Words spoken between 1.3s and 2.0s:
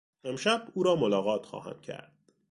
خواهم